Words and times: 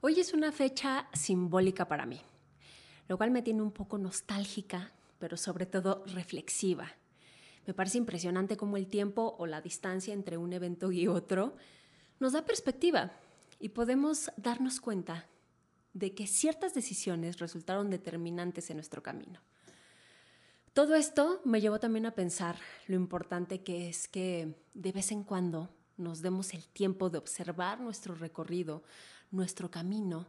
Hoy 0.00 0.20
es 0.20 0.32
una 0.32 0.52
fecha 0.52 1.08
simbólica 1.12 1.88
para 1.88 2.06
mí, 2.06 2.20
lo 3.08 3.16
cual 3.16 3.32
me 3.32 3.42
tiene 3.42 3.62
un 3.62 3.72
poco 3.72 3.98
nostálgica, 3.98 4.92
pero 5.18 5.36
sobre 5.36 5.66
todo 5.66 6.04
reflexiva. 6.06 6.92
Me 7.66 7.74
parece 7.74 7.98
impresionante 7.98 8.56
cómo 8.56 8.76
el 8.76 8.86
tiempo 8.86 9.34
o 9.40 9.46
la 9.46 9.60
distancia 9.60 10.14
entre 10.14 10.36
un 10.36 10.52
evento 10.52 10.92
y 10.92 11.08
otro 11.08 11.56
nos 12.20 12.32
da 12.32 12.44
perspectiva 12.44 13.10
y 13.58 13.70
podemos 13.70 14.30
darnos 14.36 14.80
cuenta 14.80 15.26
de 15.94 16.14
que 16.14 16.28
ciertas 16.28 16.74
decisiones 16.74 17.40
resultaron 17.40 17.90
determinantes 17.90 18.70
en 18.70 18.76
nuestro 18.76 19.02
camino. 19.02 19.40
Todo 20.74 20.94
esto 20.94 21.40
me 21.44 21.60
llevó 21.60 21.80
también 21.80 22.06
a 22.06 22.14
pensar 22.14 22.56
lo 22.86 22.94
importante 22.94 23.64
que 23.64 23.88
es 23.88 24.06
que 24.06 24.54
de 24.74 24.92
vez 24.92 25.10
en 25.10 25.24
cuando 25.24 25.70
nos 25.96 26.22
demos 26.22 26.54
el 26.54 26.68
tiempo 26.68 27.10
de 27.10 27.18
observar 27.18 27.80
nuestro 27.80 28.14
recorrido, 28.14 28.84
nuestro 29.30 29.70
camino 29.70 30.26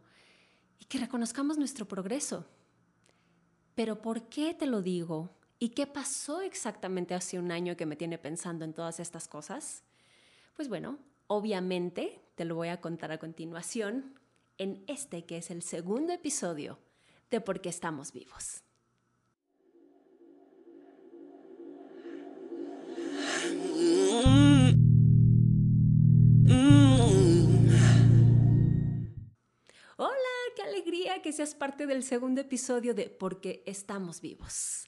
y 0.80 0.86
que 0.86 1.00
reconozcamos 1.00 1.58
nuestro 1.58 1.88
progreso. 1.88 2.46
Pero 3.76 4.02
¿por 4.02 4.24
qué 4.30 4.54
te 4.54 4.66
lo 4.66 4.82
digo? 4.82 5.30
¿Y 5.60 5.70
qué 5.70 5.88
pasó 5.88 6.42
exactamente 6.42 7.14
hace 7.14 7.38
un 7.38 7.52
año 7.52 7.76
que 7.76 7.86
me 7.86 7.96
tiene 7.96 8.18
pensando 8.18 8.66
en 8.66 8.74
todas 8.74 9.00
estas 9.00 9.28
cosas? 9.28 9.84
Pues 10.56 10.70
bueno, 10.70 10.98
obviamente 11.28 12.22
te 12.36 12.46
lo 12.46 12.56
voy 12.56 12.70
a 12.70 12.82
contar 12.82 13.12
a 13.12 13.20
continuación 13.20 14.20
en 14.58 14.84
este 14.88 15.26
que 15.26 15.38
es 15.38 15.52
el 15.52 15.62
segundo 15.62 16.14
episodio 16.14 16.80
de 17.30 17.42
Por 17.42 17.62
qué 17.62 17.70
estamos 17.70 18.12
vivos. 18.12 18.64
Que 31.22 31.34
seas 31.34 31.56
parte 31.56 31.88
del 31.88 32.04
segundo 32.04 32.40
episodio 32.40 32.94
de 32.94 33.10
Porque 33.10 33.64
estamos 33.66 34.22
vivos. 34.22 34.88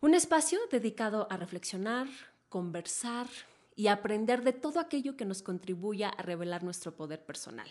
Un 0.00 0.14
espacio 0.14 0.58
dedicado 0.70 1.28
a 1.30 1.36
reflexionar, 1.36 2.08
conversar 2.48 3.28
y 3.76 3.86
aprender 3.86 4.42
de 4.42 4.52
todo 4.52 4.80
aquello 4.80 5.16
que 5.16 5.24
nos 5.24 5.42
contribuya 5.42 6.08
a 6.08 6.22
revelar 6.22 6.64
nuestro 6.64 6.96
poder 6.96 7.24
personal. 7.24 7.68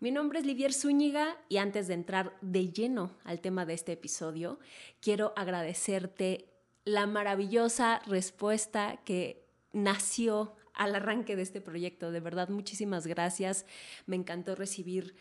Mi 0.00 0.10
nombre 0.10 0.38
es 0.38 0.46
Livier 0.46 0.72
Zúñiga 0.72 1.36
y 1.50 1.58
antes 1.58 1.88
de 1.88 1.94
entrar 1.94 2.36
de 2.40 2.72
lleno 2.72 3.10
al 3.24 3.40
tema 3.40 3.66
de 3.66 3.74
este 3.74 3.92
episodio, 3.92 4.58
quiero 5.00 5.34
agradecerte 5.36 6.48
la 6.84 7.06
maravillosa 7.06 8.00
respuesta 8.06 9.02
que 9.04 9.46
nació 9.72 10.56
al 10.72 10.94
arranque 10.94 11.36
de 11.36 11.42
este 11.42 11.60
proyecto. 11.60 12.12
De 12.12 12.20
verdad, 12.20 12.48
muchísimas 12.48 13.06
gracias. 13.06 13.66
Me 14.06 14.16
encantó 14.16 14.54
recibir 14.54 15.16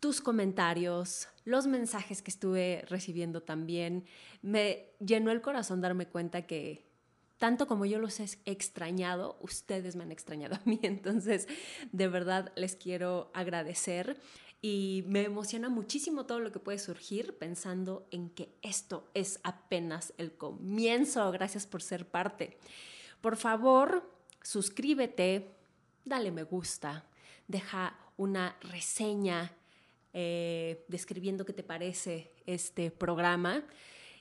tus 0.00 0.20
comentarios, 0.20 1.28
los 1.44 1.66
mensajes 1.66 2.22
que 2.22 2.30
estuve 2.30 2.84
recibiendo 2.88 3.42
también. 3.42 4.04
Me 4.42 4.90
llenó 5.00 5.30
el 5.30 5.40
corazón 5.40 5.80
darme 5.80 6.06
cuenta 6.06 6.46
que 6.46 6.86
tanto 7.38 7.66
como 7.66 7.84
yo 7.84 7.98
los 7.98 8.18
he 8.20 8.28
extrañado, 8.44 9.38
ustedes 9.40 9.96
me 9.96 10.04
han 10.04 10.12
extrañado 10.12 10.56
a 10.56 10.62
mí. 10.64 10.80
Entonces, 10.82 11.46
de 11.92 12.08
verdad 12.08 12.52
les 12.56 12.76
quiero 12.76 13.30
agradecer 13.34 14.20
y 14.62 15.04
me 15.06 15.22
emociona 15.22 15.68
muchísimo 15.68 16.26
todo 16.26 16.40
lo 16.40 16.50
que 16.50 16.58
puede 16.58 16.78
surgir 16.78 17.36
pensando 17.38 18.08
en 18.10 18.30
que 18.30 18.56
esto 18.62 19.10
es 19.14 19.38
apenas 19.44 20.14
el 20.18 20.36
comienzo. 20.36 21.30
Gracias 21.30 21.66
por 21.66 21.82
ser 21.82 22.08
parte. 22.08 22.58
Por 23.20 23.36
favor, 23.36 24.10
suscríbete, 24.42 25.54
dale 26.04 26.32
me 26.32 26.42
gusta, 26.42 27.04
deja 27.48 27.98
una 28.16 28.56
reseña 28.60 29.52
eh, 30.18 30.82
describiendo 30.88 31.44
qué 31.44 31.52
te 31.52 31.62
parece 31.62 32.32
este 32.46 32.90
programa. 32.90 33.62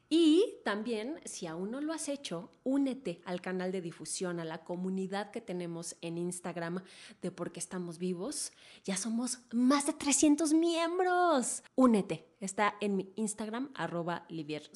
Y 0.10 0.58
también, 0.66 1.22
si 1.24 1.48
aún 1.48 1.72
no 1.72 1.80
lo 1.80 1.94
has 1.94 2.10
hecho, 2.10 2.52
únete 2.66 3.22
al 3.24 3.40
canal 3.40 3.72
de 3.72 3.80
difusión, 3.80 4.42
a 4.42 4.46
la 4.46 4.66
comunidad 4.66 5.32
que 5.32 5.40
tenemos 5.40 5.96
en 6.02 6.18
Instagram 6.18 6.84
de 7.22 7.32
Porque 7.32 7.62
Estamos 7.62 7.98
Vivos. 7.98 8.52
Ya 8.84 8.98
somos 8.98 9.40
más 9.54 9.88
de 9.88 9.94
300 9.94 10.54
miembros. 10.54 11.64
Únete. 11.76 12.28
Está 12.42 12.76
en 12.82 12.98
mi 12.98 13.14
Instagram, 13.16 13.72
arroba 13.74 14.26
Livier 14.28 14.70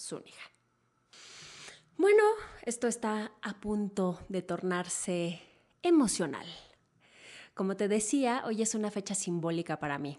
Bueno, 1.98 2.24
esto 2.64 2.88
está 2.88 3.34
a 3.42 3.60
punto 3.60 4.20
de 4.30 4.42
tornarse 4.42 5.42
emocional. 5.84 6.48
Como 7.60 7.76
te 7.76 7.90
decía, 7.90 8.44
hoy 8.46 8.62
es 8.62 8.74
una 8.74 8.90
fecha 8.90 9.16
simbólica 9.16 9.82
para 9.82 10.00
mí. 10.00 10.18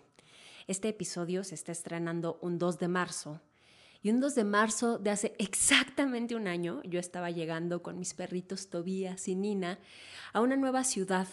Este 0.70 0.90
episodio 0.90 1.42
se 1.42 1.56
está 1.56 1.72
estrenando 1.72 2.38
un 2.42 2.56
2 2.56 2.78
de 2.78 2.86
marzo. 2.86 3.40
Y 4.04 4.10
un 4.10 4.20
2 4.20 4.36
de 4.36 4.44
marzo 4.44 4.98
de 4.98 5.10
hace 5.10 5.34
exactamente 5.36 6.36
un 6.36 6.46
año, 6.46 6.80
yo 6.84 7.00
estaba 7.00 7.32
llegando 7.32 7.82
con 7.82 7.98
mis 7.98 8.14
perritos 8.14 8.70
Tobías 8.70 9.26
y 9.26 9.34
Nina 9.34 9.80
a 10.32 10.40
una 10.40 10.54
nueva 10.54 10.84
ciudad, 10.84 11.26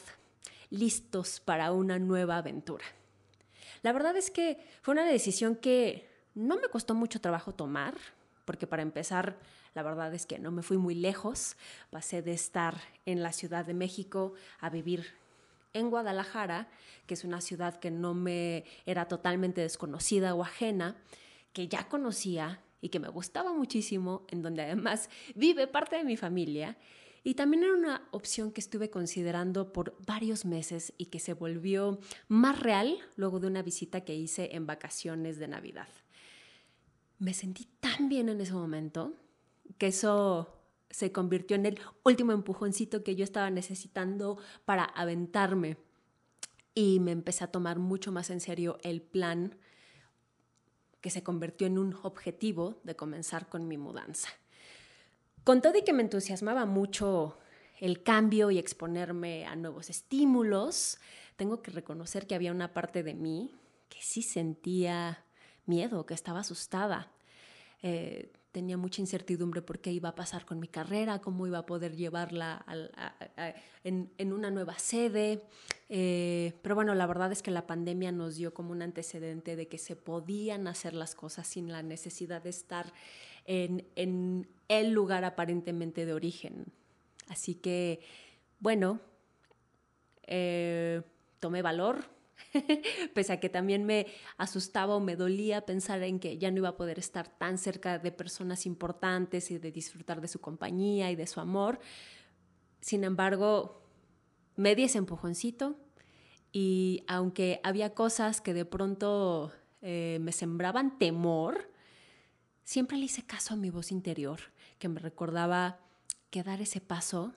listos 0.71 1.39
para 1.39 1.71
una 1.71 1.99
nueva 1.99 2.37
aventura. 2.37 2.83
La 3.83 3.93
verdad 3.93 4.17
es 4.17 4.31
que 4.31 4.57
fue 4.81 4.93
una 4.93 5.05
decisión 5.05 5.55
que 5.55 6.09
no 6.33 6.55
me 6.55 6.69
costó 6.69 6.95
mucho 6.95 7.21
trabajo 7.21 7.53
tomar, 7.53 7.93
porque 8.43 8.65
para 8.65 8.81
empezar, 8.81 9.37
la 9.75 9.83
verdad 9.83 10.15
es 10.15 10.25
que 10.25 10.39
no 10.39 10.49
me 10.49 10.63
fui 10.63 10.77
muy 10.77 10.95
lejos. 10.95 11.57
Pasé 11.91 12.23
de 12.23 12.33
estar 12.33 12.75
en 13.05 13.21
la 13.21 13.33
Ciudad 13.33 13.65
de 13.65 13.75
México 13.75 14.33
a 14.59 14.71
vivir 14.71 15.05
en 15.77 15.89
Guadalajara, 15.89 16.69
que 17.05 17.13
es 17.13 17.23
una 17.23 17.41
ciudad 17.41 17.79
que 17.79 17.91
no 17.91 18.13
me 18.13 18.65
era 18.85 19.07
totalmente 19.07 19.61
desconocida 19.61 20.35
o 20.35 20.43
ajena, 20.43 20.95
que 21.53 21.67
ya 21.67 21.87
conocía 21.87 22.61
y 22.81 22.89
que 22.89 22.99
me 22.99 23.09
gustaba 23.09 23.53
muchísimo, 23.53 24.25
en 24.29 24.41
donde 24.41 24.63
además 24.63 25.09
vive 25.35 25.67
parte 25.67 25.95
de 25.95 26.03
mi 26.03 26.17
familia. 26.17 26.77
Y 27.23 27.33
también 27.33 27.63
era 27.63 27.73
una 27.73 28.07
opción 28.11 28.51
que 28.51 28.61
estuve 28.61 28.89
considerando 28.89 29.73
por 29.73 29.97
varios 30.05 30.45
meses 30.45 30.93
y 30.97 31.07
que 31.07 31.19
se 31.19 31.33
volvió 31.33 31.99
más 32.29 32.59
real 32.59 32.97
luego 33.15 33.39
de 33.39 33.47
una 33.47 33.63
visita 33.63 34.01
que 34.01 34.15
hice 34.15 34.55
en 34.55 34.65
vacaciones 34.65 35.37
de 35.37 35.47
Navidad. 35.47 35.89
Me 37.19 37.33
sentí 37.33 37.67
tan 37.79 38.07
bien 38.07 38.29
en 38.29 38.39
ese 38.39 38.53
momento 38.53 39.13
que 39.77 39.87
eso 39.87 40.56
se 40.89 41.11
convirtió 41.11 41.55
en 41.55 41.65
el 41.65 41.79
último 42.03 42.31
empujoncito 42.31 43.03
que 43.03 43.15
yo 43.15 43.23
estaba 43.23 43.49
necesitando 43.49 44.37
para 44.65 44.83
aventarme. 44.83 45.77
Y 46.73 46.99
me 46.99 47.11
empecé 47.11 47.43
a 47.43 47.51
tomar 47.51 47.79
mucho 47.79 48.11
más 48.11 48.29
en 48.29 48.39
serio 48.39 48.77
el 48.83 49.01
plan 49.01 49.57
que 51.01 51.09
se 51.09 51.23
convirtió 51.23 51.67
en 51.67 51.77
un 51.77 51.97
objetivo 52.03 52.79
de 52.83 52.95
comenzar 52.95 53.49
con 53.49 53.67
mi 53.67 53.77
mudanza. 53.77 54.29
Con 55.43 55.61
todo 55.61 55.77
y 55.77 55.83
que 55.83 55.93
me 55.93 56.03
entusiasmaba 56.03 56.65
mucho 56.65 57.37
el 57.79 58.03
cambio 58.03 58.51
y 58.51 58.57
exponerme 58.57 59.45
a 59.45 59.55
nuevos 59.55 59.89
estímulos, 59.89 60.99
tengo 61.35 61.61
que 61.61 61.71
reconocer 61.71 62.27
que 62.27 62.35
había 62.35 62.51
una 62.51 62.73
parte 62.73 63.03
de 63.03 63.13
mí 63.13 63.51
que 63.89 63.99
sí 64.01 64.21
sentía 64.21 65.23
miedo, 65.65 66.05
que 66.05 66.13
estaba 66.13 66.39
asustada. 66.39 67.11
Eh, 67.81 68.31
tenía 68.57 68.75
mucha 68.75 69.01
incertidumbre 69.01 69.61
por 69.61 69.77
qué 69.77 69.91
iba 69.91 70.09
a 70.09 70.15
pasar 70.15 70.43
con 70.43 70.59
mi 70.59 70.67
carrera, 70.67 71.21
cómo 71.21 71.45
iba 71.45 71.59
a 71.59 71.65
poder 71.67 71.95
llevarla 71.95 72.65
en, 73.83 74.33
una 74.33 74.49
nueva 74.49 74.79
sede. 74.79 75.43
Eh, 75.89 76.53
pero 76.63 76.73
bueno, 76.73 76.95
la 76.95 77.05
verdad 77.05 77.31
es 77.31 77.43
que 77.43 77.51
la 77.51 77.67
pandemia 77.67 78.11
nos 78.11 78.35
dio 78.35 78.55
como 78.55 78.71
un 78.71 78.81
antecedente 78.81 79.55
de 79.55 79.67
que 79.67 79.77
se 79.77 79.95
podían 79.95 80.67
hacer 80.67 80.95
las 80.95 81.13
cosas 81.13 81.45
sin 81.45 81.71
la 81.71 81.83
necesidad 81.83 82.41
de 82.41 82.49
estar 82.49 82.91
en, 83.45 84.47
el 84.67 84.89
lugar 84.89 85.23
aparentemente 85.23 86.07
de 86.07 86.13
origen. 86.13 86.65
Así 87.27 87.53
que, 87.53 87.99
bueno, 88.59 88.99
eh, 90.23 91.03
tomé 91.39 91.61
valor, 91.61 92.05
pese 93.13 93.33
a 93.33 93.39
que 93.39 93.49
también 93.49 93.85
me 93.85 94.07
asustaba 94.37 94.95
o 94.95 94.99
me 94.99 95.15
dolía 95.15 95.65
pensar 95.65 96.03
en 96.03 96.19
que 96.19 96.37
ya 96.37 96.51
no 96.51 96.57
iba 96.57 96.69
a 96.69 96.77
poder 96.77 96.99
estar 96.99 97.27
tan 97.27 97.57
cerca 97.57 97.99
de 97.99 98.11
personas 98.11 98.65
importantes 98.65 99.51
y 99.51 99.57
de 99.57 99.71
disfrutar 99.71 100.21
de 100.21 100.27
su 100.27 100.39
compañía 100.39 101.11
y 101.11 101.15
de 101.15 101.27
su 101.27 101.39
amor. 101.39 101.79
Sin 102.81 103.03
embargo, 103.03 103.81
me 104.55 104.75
di 104.75 104.83
ese 104.83 104.97
empujoncito 104.97 105.75
y 106.51 107.03
aunque 107.07 107.59
había 107.63 107.93
cosas 107.93 108.41
que 108.41 108.53
de 108.53 108.65
pronto 108.65 109.51
eh, 109.81 110.17
me 110.21 110.31
sembraban 110.31 110.97
temor, 110.97 111.71
siempre 112.63 112.97
le 112.97 113.05
hice 113.05 113.25
caso 113.25 113.53
a 113.53 113.57
mi 113.57 113.69
voz 113.69 113.91
interior, 113.91 114.39
que 114.79 114.89
me 114.89 114.99
recordaba 114.99 115.79
que 116.29 116.43
dar 116.43 116.61
ese 116.61 116.81
paso 116.81 117.33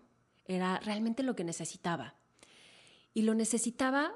era 0.47 0.79
realmente 0.81 1.23
lo 1.23 1.37
que 1.37 1.45
necesitaba. 1.45 2.15
Y 3.15 3.23
lo 3.23 3.35
necesitaba 3.35 4.13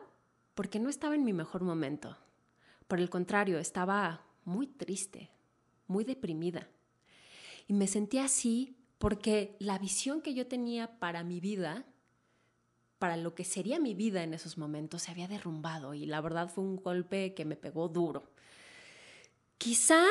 porque 0.54 0.78
no 0.78 0.88
estaba 0.88 1.14
en 1.14 1.24
mi 1.24 1.32
mejor 1.32 1.62
momento. 1.62 2.16
Por 2.86 3.00
el 3.00 3.10
contrario, 3.10 3.58
estaba 3.58 4.24
muy 4.44 4.66
triste, 4.66 5.30
muy 5.86 6.04
deprimida. 6.04 6.68
Y 7.66 7.74
me 7.74 7.86
sentía 7.86 8.24
así 8.24 8.76
porque 8.98 9.56
la 9.58 9.78
visión 9.78 10.20
que 10.22 10.34
yo 10.34 10.46
tenía 10.46 10.98
para 10.98 11.24
mi 11.24 11.40
vida 11.40 11.84
para 13.04 13.16
lo 13.18 13.34
que 13.34 13.44
sería 13.44 13.78
mi 13.78 13.94
vida 13.94 14.22
en 14.22 14.32
esos 14.32 14.56
momentos 14.56 15.02
se 15.02 15.10
había 15.10 15.28
derrumbado 15.28 15.92
y 15.92 16.06
la 16.06 16.22
verdad 16.22 16.48
fue 16.48 16.64
un 16.64 16.76
golpe 16.76 17.34
que 17.34 17.44
me 17.44 17.54
pegó 17.54 17.88
duro. 17.88 18.30
Quizá 19.58 20.06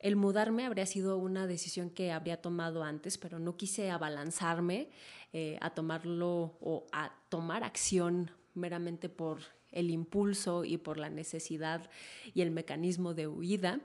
el 0.00 0.16
mudarme 0.16 0.66
habría 0.66 0.86
sido 0.86 1.16
una 1.18 1.46
decisión 1.46 1.90
que 1.90 2.10
habría 2.10 2.40
tomado 2.40 2.82
antes, 2.82 3.18
pero 3.18 3.38
no 3.38 3.56
quise 3.56 3.90
abalanzarme 3.90 4.90
eh, 5.32 5.58
a 5.60 5.70
tomarlo 5.70 6.58
o 6.60 6.86
a 6.90 7.12
tomar 7.28 7.62
acción 7.62 8.32
meramente 8.54 9.08
por 9.08 9.38
el 9.72 9.90
impulso 9.90 10.64
y 10.64 10.78
por 10.78 10.98
la 10.98 11.10
necesidad 11.10 11.90
y 12.34 12.42
el 12.42 12.50
mecanismo 12.50 13.14
de 13.14 13.26
huida. 13.26 13.80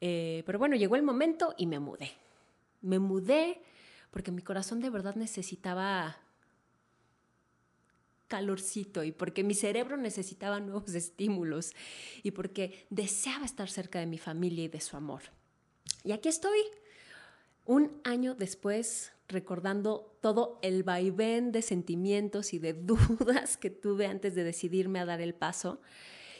Eh, 0.00 0.42
pero 0.46 0.58
bueno, 0.58 0.76
llegó 0.76 0.96
el 0.96 1.02
momento 1.02 1.54
y 1.56 1.66
me 1.66 1.78
mudé. 1.78 2.10
Me 2.80 2.98
mudé 2.98 3.60
porque 4.10 4.32
mi 4.32 4.42
corazón 4.42 4.80
de 4.80 4.90
verdad 4.90 5.14
necesitaba 5.14 6.18
calorcito 8.30 9.02
y 9.02 9.10
porque 9.10 9.42
mi 9.42 9.54
cerebro 9.54 9.96
necesitaba 9.96 10.60
nuevos 10.60 10.94
estímulos 10.94 11.74
y 12.22 12.30
porque 12.30 12.86
deseaba 12.88 13.44
estar 13.44 13.68
cerca 13.68 13.98
de 13.98 14.06
mi 14.06 14.18
familia 14.18 14.64
y 14.64 14.68
de 14.68 14.80
su 14.80 14.96
amor. 14.96 15.22
Y 16.04 16.12
aquí 16.12 16.28
estoy, 16.28 16.60
un 17.66 18.00
año 18.04 18.34
después, 18.34 19.12
recordando 19.30 20.16
todo 20.20 20.58
el 20.62 20.82
vaivén 20.82 21.52
de 21.52 21.62
sentimientos 21.62 22.52
y 22.52 22.58
de 22.58 22.72
dudas 22.74 23.56
que 23.56 23.70
tuve 23.70 24.06
antes 24.06 24.34
de 24.34 24.44
decidirme 24.44 24.98
a 24.98 25.04
dar 25.04 25.20
el 25.20 25.34
paso 25.34 25.80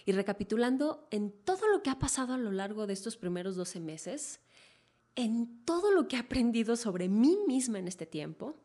y 0.05 0.13
recapitulando 0.13 1.07
en 1.11 1.31
todo 1.31 1.69
lo 1.69 1.83
que 1.83 1.91
ha 1.91 1.99
pasado 1.99 2.35
a 2.35 2.39
lo 2.39 2.51
largo 2.53 2.87
de 2.87 2.93
estos 2.93 3.17
primeros 3.17 3.57
12 3.57 3.81
meses, 3.81 4.41
en 5.15 5.65
todo 5.65 5.93
lo 5.93 6.09
que 6.09 6.17
he 6.17 6.19
aprendido 6.19 6.77
sobre 6.77 7.09
mí 7.09 7.39
misma 7.47 7.79
en 7.79 7.89
este 7.89 8.07
tiempo, 8.07 8.57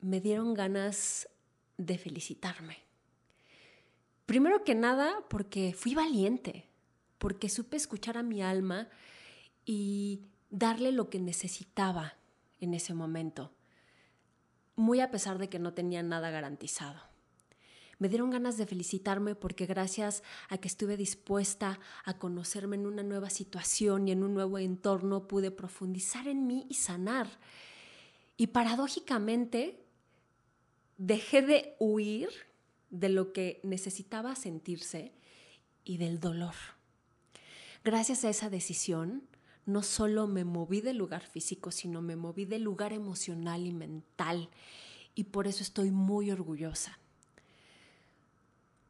me 0.00 0.20
dieron 0.20 0.54
ganas 0.54 1.28
de 1.76 1.98
felicitarme. 1.98 2.78
Primero 4.24 4.64
que 4.64 4.74
nada, 4.74 5.24
porque 5.28 5.74
fui 5.74 5.94
valiente, 5.94 6.68
porque 7.18 7.48
supe 7.48 7.76
escuchar 7.76 8.16
a 8.16 8.22
mi 8.22 8.42
alma 8.42 8.88
y 9.64 10.22
darle 10.50 10.92
lo 10.92 11.10
que 11.10 11.18
necesitaba 11.18 12.14
en 12.60 12.74
ese 12.74 12.94
momento, 12.94 13.52
muy 14.74 15.00
a 15.00 15.10
pesar 15.10 15.38
de 15.38 15.48
que 15.48 15.58
no 15.58 15.72
tenía 15.72 16.02
nada 16.02 16.30
garantizado. 16.30 17.00
Me 17.98 18.08
dieron 18.10 18.28
ganas 18.28 18.58
de 18.58 18.66
felicitarme 18.66 19.34
porque 19.34 19.64
gracias 19.64 20.22
a 20.50 20.58
que 20.58 20.68
estuve 20.68 20.98
dispuesta 20.98 21.80
a 22.04 22.18
conocerme 22.18 22.76
en 22.76 22.86
una 22.86 23.02
nueva 23.02 23.30
situación 23.30 24.06
y 24.06 24.12
en 24.12 24.22
un 24.22 24.34
nuevo 24.34 24.58
entorno, 24.58 25.26
pude 25.26 25.50
profundizar 25.50 26.28
en 26.28 26.46
mí 26.46 26.66
y 26.68 26.74
sanar. 26.74 27.26
Y 28.36 28.48
paradójicamente, 28.48 29.82
dejé 30.98 31.40
de 31.40 31.76
huir 31.78 32.28
de 32.90 33.08
lo 33.08 33.32
que 33.32 33.60
necesitaba 33.62 34.34
sentirse 34.34 35.12
y 35.84 35.96
del 35.96 36.20
dolor. 36.20 36.54
Gracias 37.82 38.24
a 38.24 38.30
esa 38.30 38.50
decisión, 38.50 39.22
no 39.66 39.82
solo 39.82 40.26
me 40.26 40.44
moví 40.44 40.80
del 40.80 40.96
lugar 40.96 41.26
físico, 41.26 41.70
sino 41.70 42.00
me 42.00 42.16
moví 42.16 42.44
del 42.44 42.62
lugar 42.62 42.92
emocional 42.92 43.66
y 43.66 43.72
mental. 43.72 44.48
Y 45.14 45.24
por 45.24 45.46
eso 45.46 45.62
estoy 45.62 45.90
muy 45.90 46.30
orgullosa. 46.30 46.98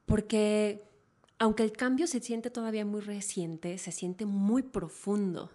Porque 0.05 0.84
aunque 1.38 1.62
el 1.64 1.73
cambio 1.73 2.06
se 2.06 2.20
siente 2.20 2.50
todavía 2.50 2.84
muy 2.84 3.00
reciente, 3.00 3.78
se 3.78 3.90
siente 3.90 4.26
muy 4.26 4.62
profundo. 4.62 5.50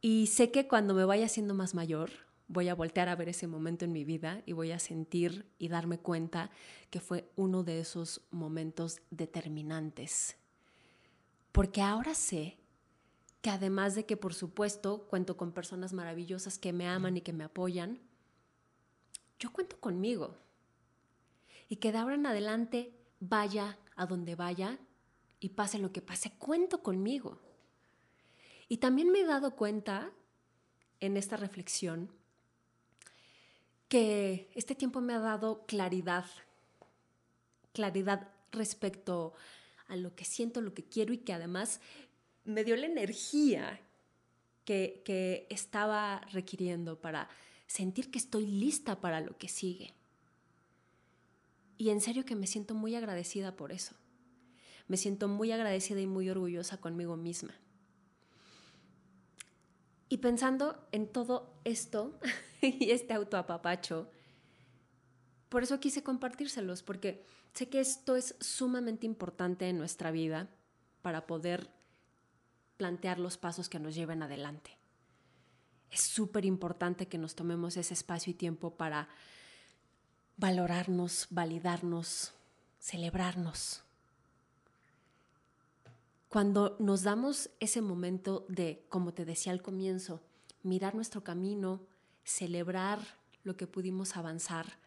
Y 0.00 0.28
sé 0.28 0.50
que 0.50 0.66
cuando 0.66 0.94
me 0.94 1.04
vaya 1.04 1.28
siendo 1.28 1.54
más 1.54 1.74
mayor, 1.74 2.10
voy 2.48 2.68
a 2.68 2.74
voltear 2.74 3.08
a 3.08 3.16
ver 3.16 3.28
ese 3.28 3.46
momento 3.46 3.84
en 3.84 3.92
mi 3.92 4.04
vida 4.04 4.42
y 4.46 4.52
voy 4.52 4.72
a 4.72 4.78
sentir 4.78 5.46
y 5.58 5.68
darme 5.68 5.98
cuenta 5.98 6.50
que 6.90 7.00
fue 7.00 7.30
uno 7.36 7.62
de 7.62 7.80
esos 7.80 8.22
momentos 8.30 9.00
determinantes. 9.10 10.36
Porque 11.52 11.82
ahora 11.82 12.14
sé 12.14 12.56
que 13.40 13.50
además 13.50 13.94
de 13.94 14.06
que 14.06 14.16
por 14.16 14.34
supuesto 14.34 15.06
cuento 15.08 15.36
con 15.36 15.52
personas 15.52 15.92
maravillosas 15.92 16.58
que 16.58 16.72
me 16.72 16.88
aman 16.88 17.16
y 17.16 17.20
que 17.20 17.32
me 17.32 17.44
apoyan, 17.44 18.00
yo 19.38 19.52
cuento 19.52 19.78
conmigo. 19.78 20.36
Y 21.68 21.76
que 21.76 21.92
de 21.92 21.98
ahora 21.98 22.16
en 22.16 22.26
adelante 22.26 22.92
vaya 23.20 23.78
a 23.96 24.06
donde 24.06 24.34
vaya 24.34 24.78
y 25.40 25.50
pase 25.50 25.78
lo 25.78 25.92
que 25.92 26.02
pase, 26.02 26.32
cuento 26.38 26.82
conmigo. 26.82 27.38
Y 28.68 28.78
también 28.78 29.10
me 29.10 29.20
he 29.20 29.24
dado 29.24 29.54
cuenta 29.54 30.10
en 31.00 31.16
esta 31.16 31.36
reflexión 31.36 32.10
que 33.88 34.50
este 34.54 34.74
tiempo 34.74 35.00
me 35.00 35.14
ha 35.14 35.20
dado 35.20 35.64
claridad, 35.66 36.26
claridad 37.72 38.28
respecto 38.52 39.32
a 39.86 39.96
lo 39.96 40.14
que 40.14 40.24
siento, 40.24 40.60
lo 40.60 40.74
que 40.74 40.84
quiero 40.84 41.14
y 41.14 41.18
que 41.18 41.32
además 41.32 41.80
me 42.48 42.64
dio 42.64 42.76
la 42.76 42.86
energía 42.86 43.78
que, 44.64 45.02
que 45.04 45.46
estaba 45.50 46.22
requiriendo 46.32 47.00
para 47.00 47.28
sentir 47.66 48.10
que 48.10 48.18
estoy 48.18 48.46
lista 48.46 49.00
para 49.00 49.20
lo 49.20 49.36
que 49.36 49.48
sigue. 49.48 49.92
Y 51.76 51.90
en 51.90 52.00
serio 52.00 52.24
que 52.24 52.34
me 52.34 52.46
siento 52.46 52.74
muy 52.74 52.94
agradecida 52.94 53.54
por 53.54 53.70
eso. 53.70 53.94
Me 54.88 54.96
siento 54.96 55.28
muy 55.28 55.52
agradecida 55.52 56.00
y 56.00 56.06
muy 56.06 56.30
orgullosa 56.30 56.80
conmigo 56.80 57.16
misma. 57.16 57.54
Y 60.08 60.16
pensando 60.18 60.88
en 60.90 61.06
todo 61.06 61.60
esto 61.64 62.18
y 62.62 62.90
este 62.92 63.12
autoapapacho, 63.12 64.10
por 65.50 65.62
eso 65.62 65.80
quise 65.80 66.02
compartírselos, 66.02 66.82
porque 66.82 67.26
sé 67.52 67.68
que 67.68 67.80
esto 67.80 68.16
es 68.16 68.36
sumamente 68.40 69.04
importante 69.04 69.68
en 69.68 69.76
nuestra 69.76 70.10
vida 70.10 70.48
para 71.02 71.26
poder 71.26 71.77
plantear 72.78 73.18
los 73.18 73.36
pasos 73.36 73.68
que 73.68 73.78
nos 73.78 73.94
lleven 73.94 74.22
adelante. 74.22 74.78
Es 75.90 76.00
súper 76.00 76.46
importante 76.46 77.08
que 77.08 77.18
nos 77.18 77.34
tomemos 77.34 77.76
ese 77.76 77.92
espacio 77.92 78.30
y 78.30 78.34
tiempo 78.34 78.76
para 78.76 79.08
valorarnos, 80.36 81.26
validarnos, 81.30 82.32
celebrarnos. 82.78 83.82
Cuando 86.28 86.76
nos 86.78 87.02
damos 87.02 87.50
ese 87.58 87.82
momento 87.82 88.46
de, 88.48 88.86
como 88.88 89.12
te 89.12 89.24
decía 89.24 89.52
al 89.52 89.62
comienzo, 89.62 90.20
mirar 90.62 90.94
nuestro 90.94 91.24
camino, 91.24 91.80
celebrar 92.22 93.00
lo 93.42 93.56
que 93.56 93.66
pudimos 93.66 94.16
avanzar, 94.16 94.78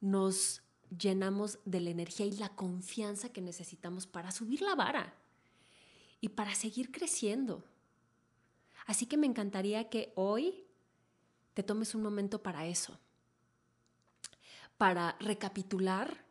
nos 0.00 0.62
llenamos 0.96 1.58
de 1.64 1.80
la 1.80 1.90
energía 1.90 2.26
y 2.26 2.36
la 2.36 2.50
confianza 2.50 3.30
que 3.30 3.40
necesitamos 3.40 4.06
para 4.06 4.30
subir 4.30 4.62
la 4.62 4.74
vara 4.74 5.14
y 6.22 6.30
para 6.30 6.54
seguir 6.54 6.92
creciendo. 6.92 7.62
Así 8.86 9.06
que 9.06 9.18
me 9.18 9.26
encantaría 9.26 9.90
que 9.90 10.12
hoy 10.14 10.64
te 11.52 11.64
tomes 11.64 11.94
un 11.94 12.02
momento 12.02 12.42
para 12.42 12.66
eso, 12.66 12.98
para 14.78 15.16
recapitular 15.18 16.24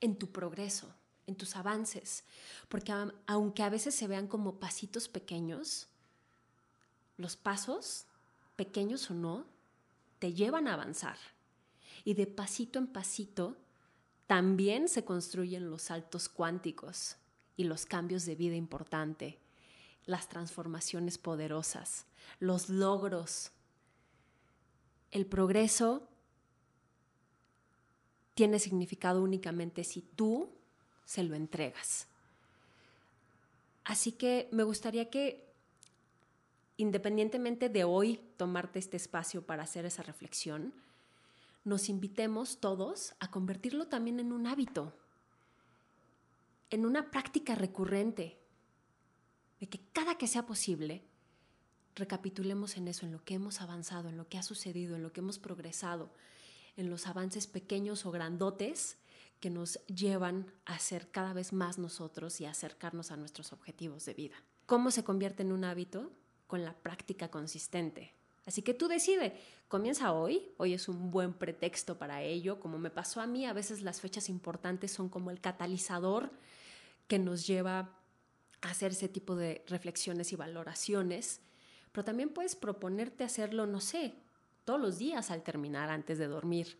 en 0.00 0.16
tu 0.18 0.32
progreso, 0.32 0.92
en 1.26 1.36
tus 1.36 1.56
avances, 1.56 2.24
porque 2.68 2.92
aunque 3.26 3.62
a 3.62 3.68
veces 3.68 3.94
se 3.94 4.08
vean 4.08 4.28
como 4.28 4.58
pasitos 4.58 5.08
pequeños, 5.08 5.88
los 7.18 7.36
pasos, 7.36 8.06
pequeños 8.56 9.10
o 9.10 9.14
no, 9.14 9.44
te 10.18 10.32
llevan 10.32 10.68
a 10.68 10.74
avanzar. 10.74 11.18
Y 12.02 12.14
de 12.14 12.26
pasito 12.26 12.78
en 12.78 12.86
pasito 12.86 13.56
también 14.26 14.88
se 14.88 15.04
construyen 15.04 15.68
los 15.68 15.82
saltos 15.82 16.30
cuánticos 16.30 17.16
y 17.56 17.64
los 17.64 17.86
cambios 17.86 18.24
de 18.24 18.34
vida 18.34 18.56
importante, 18.56 19.38
las 20.06 20.28
transformaciones 20.28 21.18
poderosas, 21.18 22.06
los 22.40 22.68
logros. 22.68 23.52
El 25.10 25.26
progreso 25.26 26.08
tiene 28.34 28.58
significado 28.58 29.22
únicamente 29.22 29.84
si 29.84 30.02
tú 30.02 30.50
se 31.04 31.22
lo 31.22 31.34
entregas. 31.34 32.08
Así 33.84 34.12
que 34.12 34.48
me 34.50 34.62
gustaría 34.62 35.10
que, 35.10 35.46
independientemente 36.76 37.68
de 37.68 37.84
hoy 37.84 38.20
tomarte 38.36 38.78
este 38.78 38.96
espacio 38.96 39.42
para 39.42 39.62
hacer 39.62 39.84
esa 39.84 40.02
reflexión, 40.02 40.72
nos 41.64 41.88
invitemos 41.88 42.58
todos 42.58 43.14
a 43.20 43.30
convertirlo 43.30 43.86
también 43.86 44.20
en 44.20 44.32
un 44.32 44.46
hábito, 44.46 44.92
en 46.70 46.86
una 46.86 47.10
práctica 47.10 47.54
recurrente, 47.54 48.40
de 49.60 49.68
que 49.68 49.80
cada 49.92 50.18
que 50.18 50.26
sea 50.26 50.46
posible, 50.46 51.04
recapitulemos 51.94 52.76
en 52.76 52.88
eso, 52.88 53.06
en 53.06 53.12
lo 53.12 53.24
que 53.24 53.34
hemos 53.34 53.60
avanzado, 53.60 54.08
en 54.08 54.16
lo 54.16 54.28
que 54.28 54.38
ha 54.38 54.42
sucedido, 54.42 54.96
en 54.96 55.02
lo 55.02 55.12
que 55.12 55.20
hemos 55.20 55.38
progresado, 55.38 56.12
en 56.76 56.90
los 56.90 57.06
avances 57.06 57.46
pequeños 57.46 58.04
o 58.04 58.10
grandotes 58.10 58.98
que 59.40 59.50
nos 59.50 59.78
llevan 59.86 60.52
a 60.64 60.78
ser 60.78 61.10
cada 61.10 61.32
vez 61.32 61.52
más 61.52 61.78
nosotros 61.78 62.40
y 62.40 62.46
a 62.46 62.50
acercarnos 62.50 63.10
a 63.10 63.16
nuestros 63.16 63.52
objetivos 63.52 64.04
de 64.04 64.14
vida. 64.14 64.36
¿Cómo 64.66 64.90
se 64.90 65.04
convierte 65.04 65.42
en 65.42 65.52
un 65.52 65.64
hábito? 65.64 66.10
Con 66.46 66.64
la 66.64 66.74
práctica 66.74 67.30
consistente. 67.30 68.14
Así 68.46 68.62
que 68.62 68.74
tú 68.74 68.88
decide, 68.88 69.36
comienza 69.68 70.12
hoy, 70.12 70.52
hoy 70.58 70.74
es 70.74 70.88
un 70.88 71.10
buen 71.10 71.32
pretexto 71.32 71.98
para 71.98 72.22
ello, 72.22 72.60
como 72.60 72.78
me 72.78 72.90
pasó 72.90 73.20
a 73.20 73.26
mí, 73.26 73.46
a 73.46 73.54
veces 73.54 73.80
las 73.80 74.00
fechas 74.00 74.28
importantes 74.28 74.92
son 74.92 75.08
como 75.08 75.30
el 75.30 75.40
catalizador 75.40 76.30
que 77.08 77.18
nos 77.18 77.46
lleva 77.46 77.90
a 78.60 78.70
hacer 78.70 78.92
ese 78.92 79.08
tipo 79.08 79.34
de 79.34 79.64
reflexiones 79.66 80.32
y 80.32 80.36
valoraciones, 80.36 81.40
pero 81.92 82.04
también 82.04 82.30
puedes 82.30 82.54
proponerte 82.54 83.24
hacerlo, 83.24 83.66
no 83.66 83.80
sé, 83.80 84.14
todos 84.64 84.80
los 84.80 84.98
días 84.98 85.30
al 85.30 85.42
terminar, 85.42 85.90
antes 85.90 86.18
de 86.18 86.26
dormir. 86.26 86.78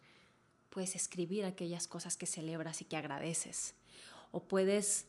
Puedes 0.71 0.97
escribir 0.97 1.45
aquellas 1.45 1.87
cosas 1.87 2.17
que 2.17 2.27
celebras 2.27 2.81
y 2.81 2.85
que 2.85 2.97
agradeces. 2.97 3.75
O 4.33 4.43
puedes, 4.43 5.07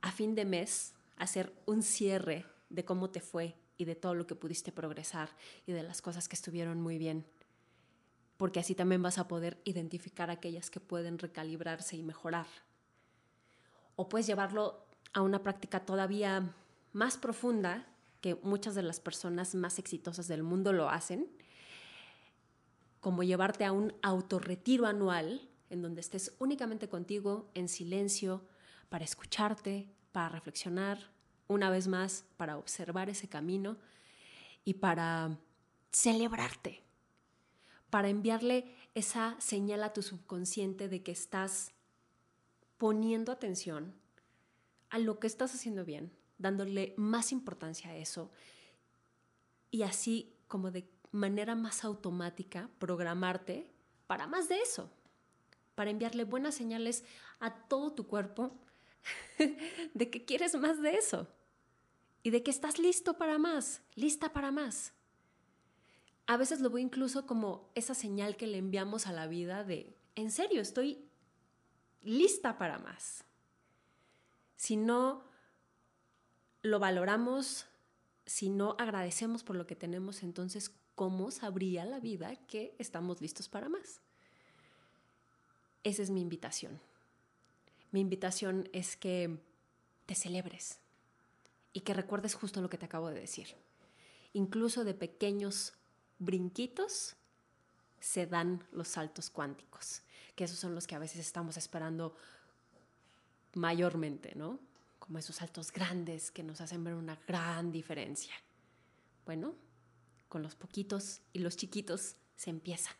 a 0.00 0.10
fin 0.10 0.34
de 0.34 0.44
mes, 0.44 0.94
hacer 1.16 1.52
un 1.66 1.82
cierre 1.82 2.46
de 2.70 2.84
cómo 2.84 3.10
te 3.10 3.20
fue 3.20 3.54
y 3.76 3.84
de 3.84 3.94
todo 3.94 4.14
lo 4.14 4.26
que 4.26 4.34
pudiste 4.34 4.72
progresar 4.72 5.30
y 5.66 5.72
de 5.72 5.82
las 5.82 6.02
cosas 6.02 6.28
que 6.28 6.36
estuvieron 6.36 6.80
muy 6.80 6.98
bien. 6.98 7.26
Porque 8.36 8.60
así 8.60 8.74
también 8.74 9.02
vas 9.02 9.18
a 9.18 9.28
poder 9.28 9.60
identificar 9.64 10.30
aquellas 10.30 10.70
que 10.70 10.80
pueden 10.80 11.18
recalibrarse 11.18 11.96
y 11.96 12.02
mejorar. 12.02 12.46
O 13.96 14.08
puedes 14.08 14.26
llevarlo 14.26 14.86
a 15.12 15.22
una 15.22 15.42
práctica 15.42 15.80
todavía 15.80 16.54
más 16.92 17.16
profunda, 17.16 17.86
que 18.20 18.36
muchas 18.36 18.74
de 18.74 18.82
las 18.82 19.00
personas 19.00 19.54
más 19.54 19.78
exitosas 19.78 20.28
del 20.28 20.42
mundo 20.42 20.72
lo 20.72 20.88
hacen, 20.88 21.28
como 23.00 23.24
llevarte 23.24 23.64
a 23.64 23.72
un 23.72 23.92
autorretiro 24.02 24.86
anual 24.86 25.48
en 25.70 25.82
donde 25.82 26.00
estés 26.00 26.34
únicamente 26.38 26.88
contigo 26.88 27.50
en 27.54 27.68
silencio 27.68 28.46
para 28.88 29.04
escucharte, 29.04 29.88
para 30.12 30.28
reflexionar, 30.28 31.10
una 31.52 31.70
vez 31.70 31.88
más, 31.88 32.24
para 32.36 32.56
observar 32.58 33.08
ese 33.08 33.28
camino 33.28 33.76
y 34.64 34.74
para 34.74 35.38
celebrarte, 35.92 36.82
para 37.90 38.08
enviarle 38.08 38.74
esa 38.94 39.36
señal 39.40 39.82
a 39.84 39.92
tu 39.92 40.02
subconsciente 40.02 40.88
de 40.88 41.02
que 41.02 41.12
estás 41.12 41.72
poniendo 42.78 43.32
atención 43.32 43.94
a 44.90 44.98
lo 44.98 45.18
que 45.18 45.26
estás 45.26 45.54
haciendo 45.54 45.84
bien, 45.84 46.12
dándole 46.38 46.94
más 46.96 47.32
importancia 47.32 47.90
a 47.90 47.96
eso 47.96 48.30
y 49.70 49.82
así 49.82 50.34
como 50.48 50.70
de 50.70 50.88
manera 51.10 51.54
más 51.54 51.84
automática 51.84 52.68
programarte 52.78 53.70
para 54.06 54.26
más 54.26 54.48
de 54.48 54.60
eso, 54.60 54.90
para 55.74 55.90
enviarle 55.90 56.24
buenas 56.24 56.54
señales 56.54 57.04
a 57.40 57.54
todo 57.54 57.92
tu 57.92 58.06
cuerpo 58.06 58.52
de 59.94 60.10
que 60.10 60.24
quieres 60.24 60.54
más 60.54 60.80
de 60.80 60.96
eso 60.96 61.26
y 62.22 62.30
de 62.30 62.42
que 62.42 62.50
estás 62.50 62.78
listo 62.78 63.18
para 63.18 63.38
más, 63.38 63.82
lista 63.94 64.32
para 64.32 64.50
más. 64.52 64.92
A 66.26 66.36
veces 66.36 66.60
lo 66.60 66.70
veo 66.70 66.78
incluso 66.78 67.26
como 67.26 67.68
esa 67.74 67.94
señal 67.94 68.36
que 68.36 68.46
le 68.46 68.58
enviamos 68.58 69.06
a 69.06 69.12
la 69.12 69.26
vida 69.26 69.64
de, 69.64 69.96
en 70.14 70.30
serio, 70.30 70.60
estoy 70.60 71.04
lista 72.02 72.58
para 72.58 72.78
más. 72.78 73.24
Si 74.56 74.76
no 74.76 75.24
lo 76.62 76.78
valoramos, 76.78 77.66
si 78.24 78.50
no 78.50 78.76
agradecemos 78.78 79.42
por 79.42 79.56
lo 79.56 79.66
que 79.66 79.74
tenemos, 79.74 80.22
entonces 80.22 80.72
cómo 80.94 81.32
sabría 81.32 81.84
la 81.84 81.98
vida 81.98 82.36
que 82.46 82.76
estamos 82.78 83.20
listos 83.20 83.48
para 83.48 83.68
más. 83.68 84.00
Esa 85.82 86.02
es 86.02 86.10
mi 86.10 86.20
invitación. 86.20 86.80
Mi 87.90 88.00
invitación 88.00 88.68
es 88.72 88.96
que 88.96 89.40
te 90.06 90.14
celebres 90.14 90.81
y 91.72 91.80
que 91.80 91.94
recuerdes 91.94 92.34
justo 92.34 92.60
lo 92.60 92.68
que 92.68 92.78
te 92.78 92.86
acabo 92.86 93.08
de 93.08 93.20
decir. 93.20 93.54
Incluso 94.32 94.84
de 94.84 94.94
pequeños 94.94 95.74
brinquitos 96.18 97.16
se 98.00 98.26
dan 98.26 98.64
los 98.72 98.88
saltos 98.88 99.30
cuánticos, 99.30 100.02
que 100.34 100.44
esos 100.44 100.58
son 100.58 100.74
los 100.74 100.86
que 100.86 100.94
a 100.94 100.98
veces 100.98 101.20
estamos 101.20 101.56
esperando 101.56 102.16
mayormente, 103.54 104.34
¿no? 104.34 104.58
Como 104.98 105.18
esos 105.18 105.36
saltos 105.36 105.72
grandes 105.72 106.30
que 106.30 106.42
nos 106.42 106.60
hacen 106.60 106.84
ver 106.84 106.94
una 106.94 107.16
gran 107.26 107.72
diferencia. 107.72 108.34
Bueno, 109.24 109.54
con 110.28 110.42
los 110.42 110.54
poquitos 110.54 111.20
y 111.32 111.40
los 111.40 111.56
chiquitos 111.56 112.16
se 112.36 112.50
empieza. 112.50 112.90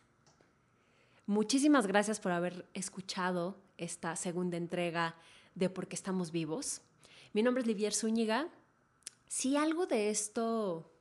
Muchísimas 1.26 1.87
gracias 1.87 2.21
por 2.21 2.33
haber 2.33 2.69
escuchado 2.75 3.57
esta 3.79 4.17
segunda 4.17 4.57
entrega 4.57 5.17
de 5.55 5.71
Por 5.71 5.88
qué 5.88 5.97
estamos 5.97 6.31
vivos. 6.31 6.83
Mi 7.33 7.43
nombre 7.43 7.62
es 7.62 7.67
Livier 7.67 7.95
Zúñiga. 7.95 8.49
Si 9.35 9.57
algo 9.57 9.87
de 9.87 10.11
esto 10.11 10.93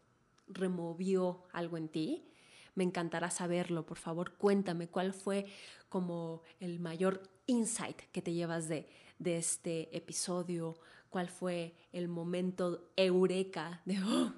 removió 0.47 1.43
algo 1.51 1.75
en 1.75 1.89
ti, 1.89 2.31
me 2.75 2.85
encantará 2.85 3.29
saberlo. 3.29 3.85
Por 3.85 3.97
favor, 3.97 4.37
cuéntame 4.37 4.87
cuál 4.87 5.13
fue 5.13 5.47
como 5.89 6.41
el 6.61 6.79
mayor 6.79 7.23
insight 7.45 7.97
que 8.13 8.21
te 8.21 8.31
llevas 8.31 8.69
de, 8.69 8.87
de 9.19 9.35
este 9.35 9.93
episodio, 9.95 10.79
cuál 11.09 11.27
fue 11.27 11.75
el 11.91 12.07
momento 12.07 12.93
eureka 12.95 13.81
de, 13.83 14.01
oh, 14.01 14.33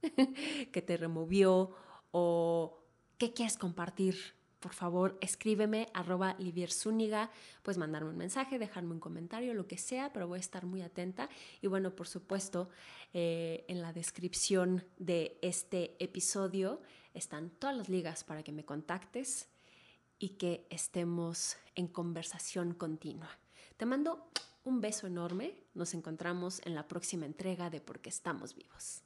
que 0.72 0.80
te 0.80 0.96
removió 0.96 1.76
o 2.12 2.86
qué 3.18 3.34
quieres 3.34 3.58
compartir, 3.58 4.16
por 4.66 4.74
favor 4.74 5.16
escríbeme 5.20 5.86
arroba 5.94 6.34
Livierzúñiga, 6.40 7.30
puedes 7.62 7.78
mandarme 7.78 8.10
un 8.10 8.16
mensaje, 8.16 8.58
dejarme 8.58 8.94
un 8.94 8.98
comentario, 8.98 9.54
lo 9.54 9.68
que 9.68 9.78
sea, 9.78 10.12
pero 10.12 10.26
voy 10.26 10.38
a 10.38 10.40
estar 10.40 10.66
muy 10.66 10.82
atenta. 10.82 11.28
Y 11.62 11.68
bueno, 11.68 11.94
por 11.94 12.08
supuesto, 12.08 12.68
eh, 13.14 13.64
en 13.68 13.80
la 13.80 13.92
descripción 13.92 14.82
de 14.98 15.38
este 15.40 15.94
episodio 16.02 16.82
están 17.14 17.50
todas 17.50 17.76
las 17.76 17.88
ligas 17.88 18.24
para 18.24 18.42
que 18.42 18.50
me 18.50 18.64
contactes 18.64 19.46
y 20.18 20.30
que 20.30 20.66
estemos 20.68 21.56
en 21.76 21.86
conversación 21.86 22.74
continua. 22.74 23.30
Te 23.76 23.86
mando 23.86 24.32
un 24.64 24.80
beso 24.80 25.06
enorme, 25.06 25.54
nos 25.74 25.94
encontramos 25.94 26.60
en 26.66 26.74
la 26.74 26.88
próxima 26.88 27.24
entrega 27.24 27.70
de 27.70 27.80
Porque 27.80 28.08
estamos 28.08 28.56
vivos. 28.56 29.05